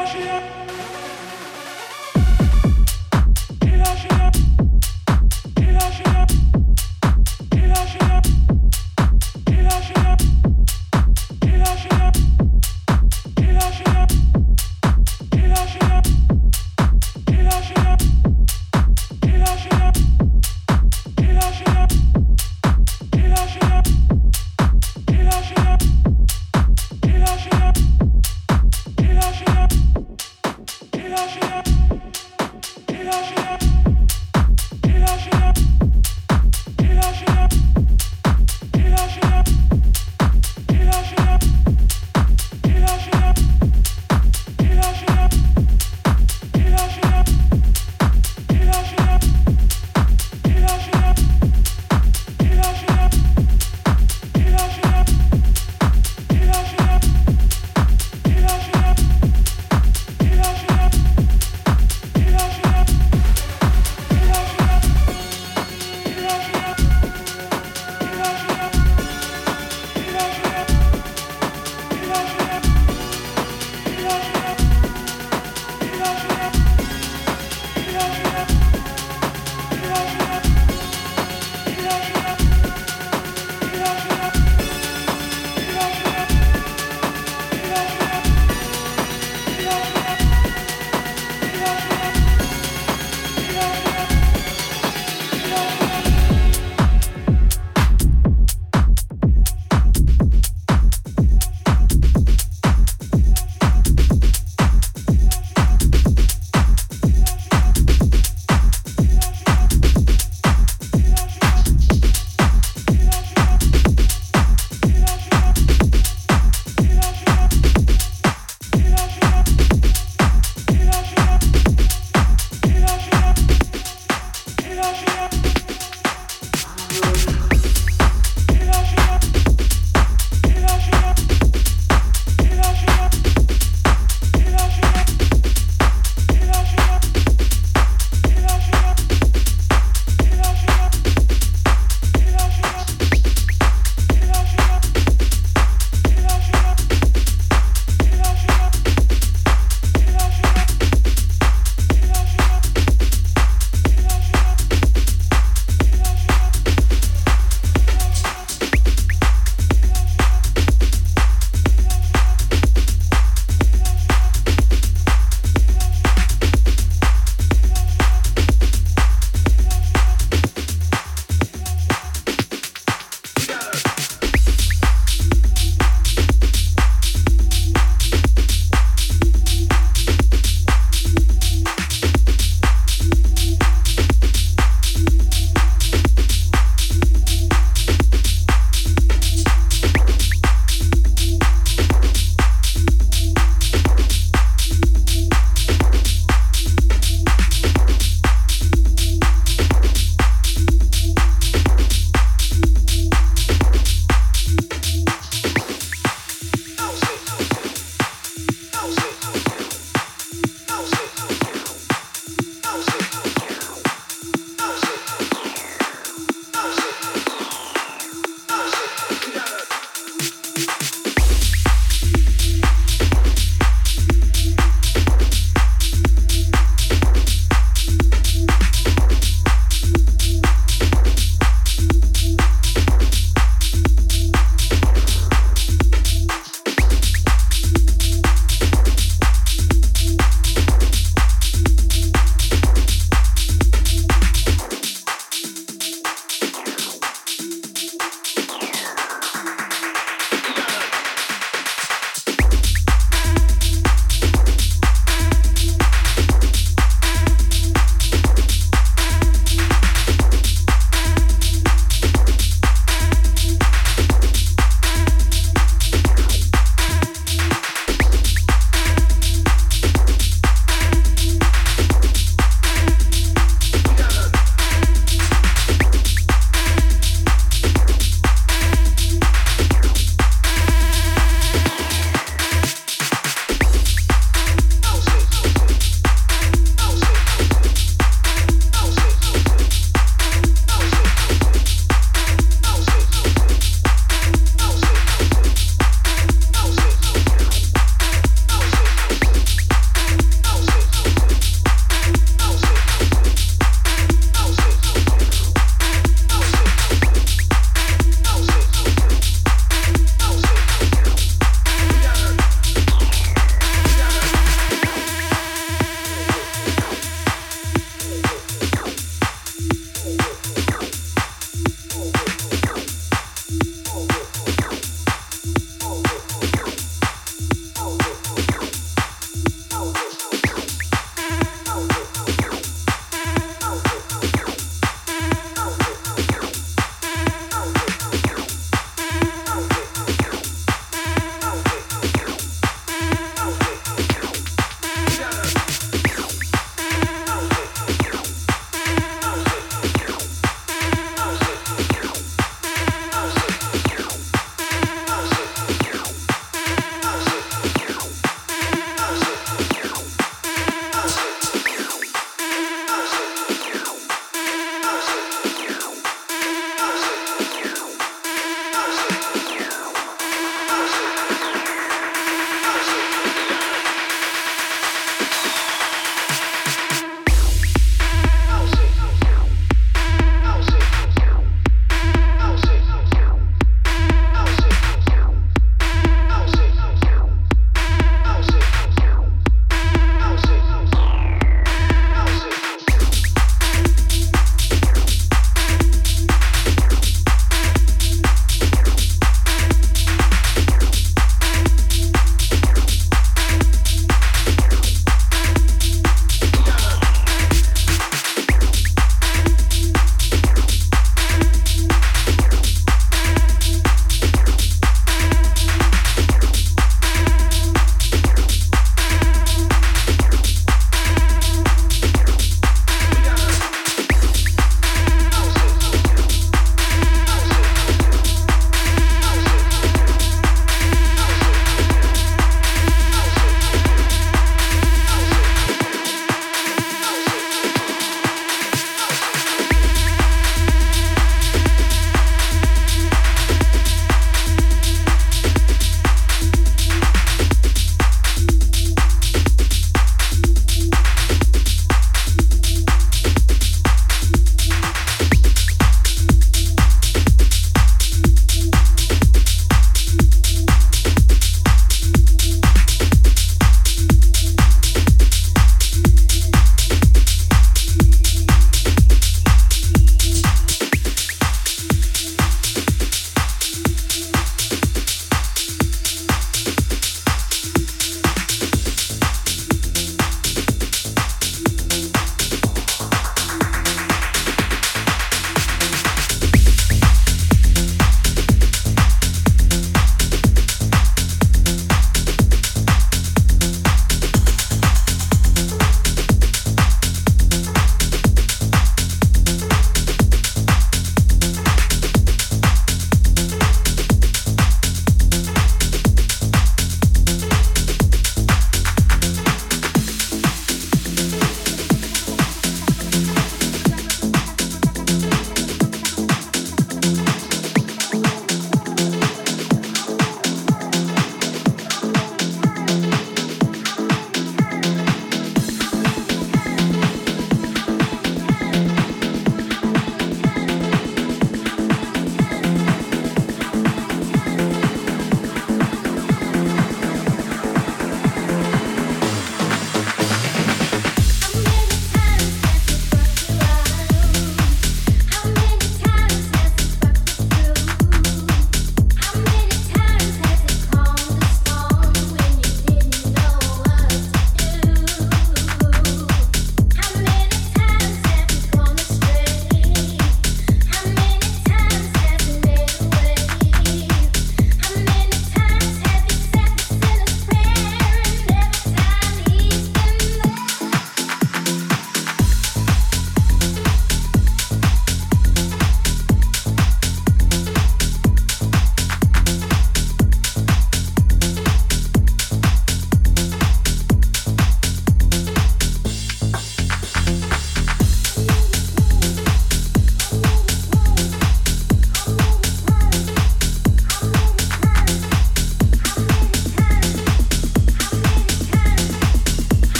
Russia. 0.00 0.59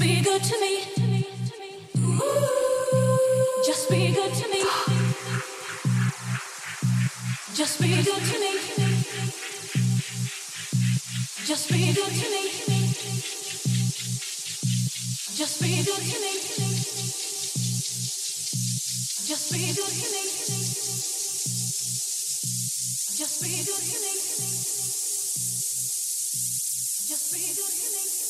Just 0.00 0.08
be 0.08 0.22
good 0.22 0.44
to 0.44 0.60
me. 0.60 0.82
Just 27.06 27.32
be 27.32 27.38
good 27.38 27.54
to 27.54 27.94
me. 27.94 28.29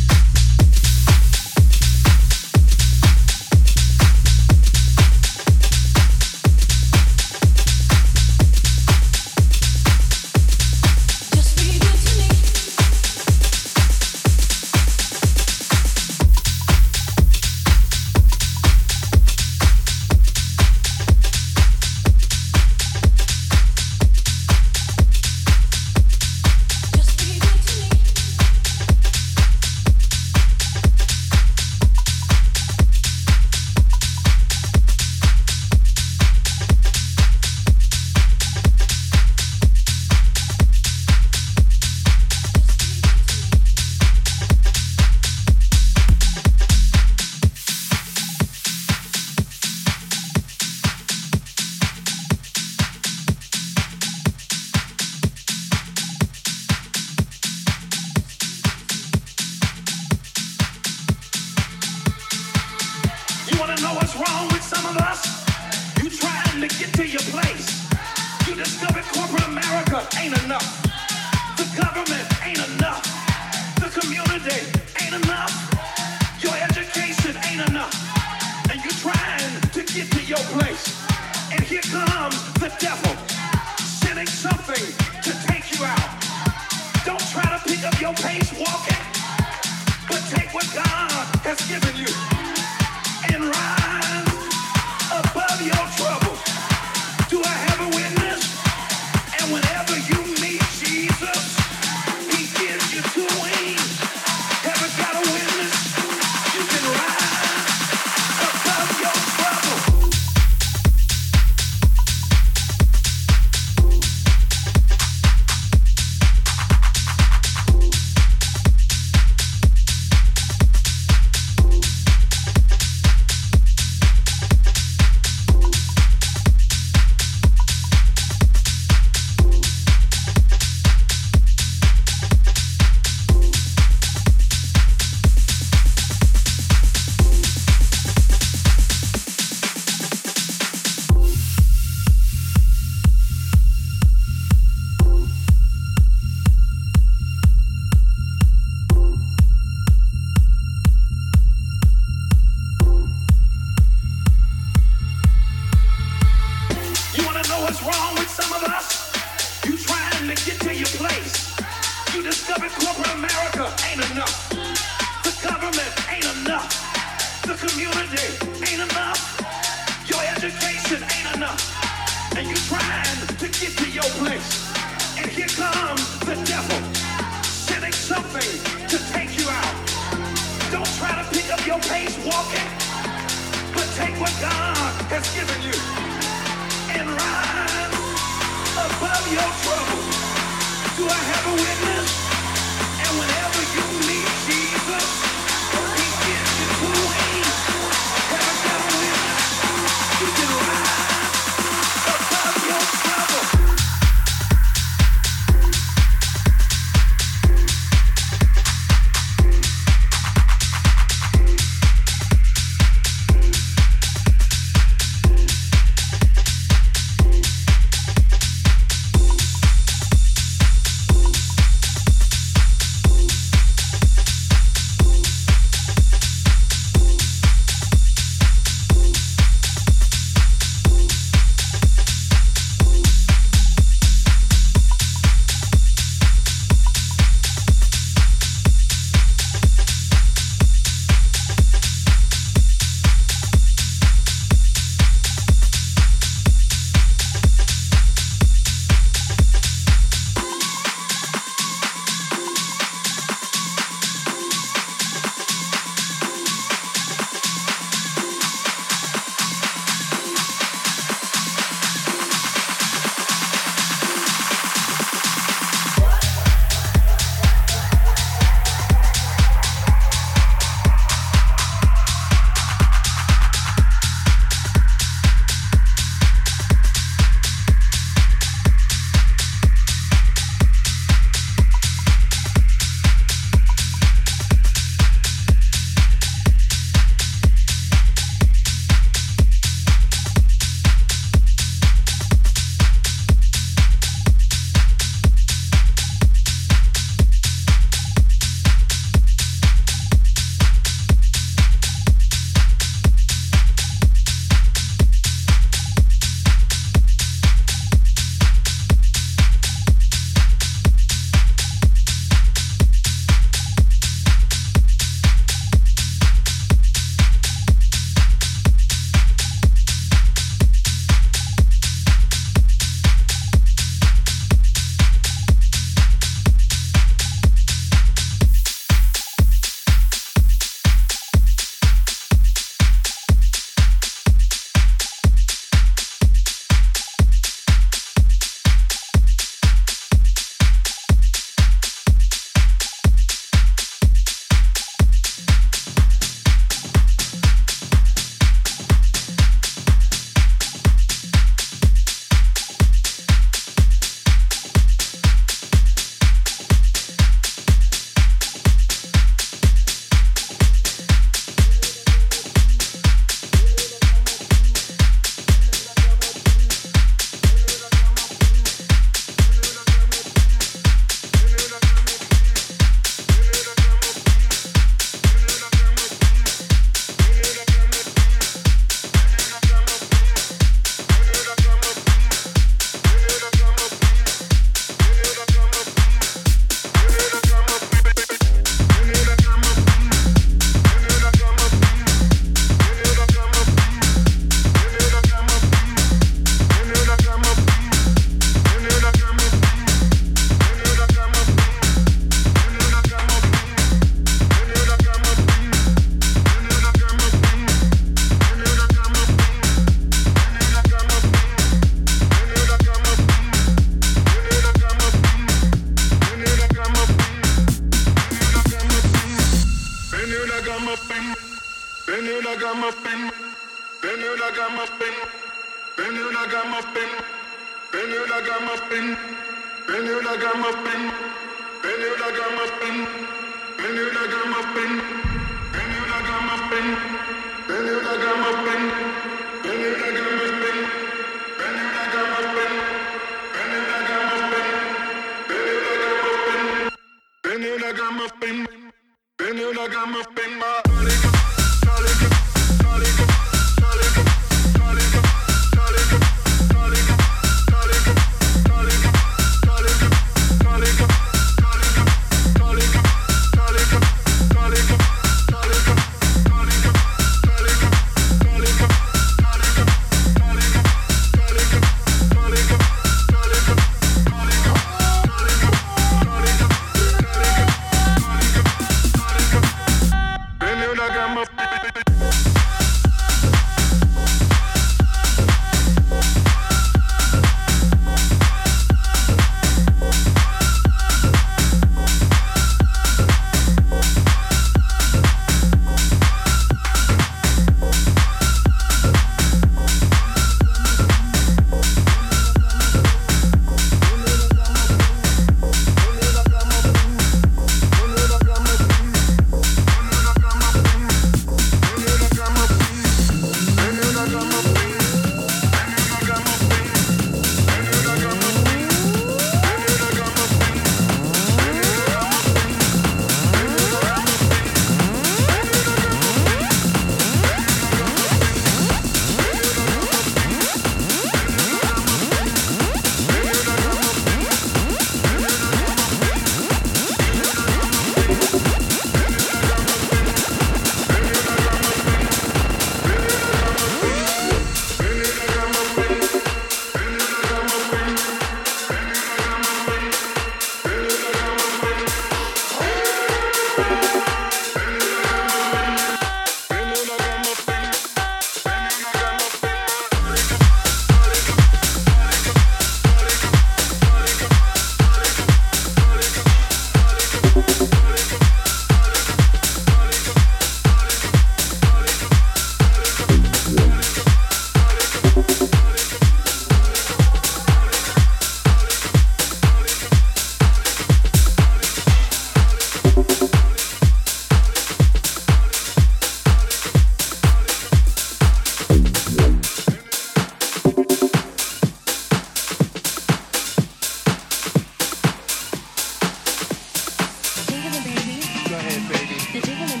the 599.53 600.00